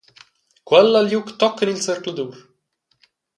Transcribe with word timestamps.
Quella 0.69 0.97
ha 0.99 1.05
liug 1.07 1.27
tochen 1.41 1.71
il 1.73 1.79
zercladur. 1.85 2.35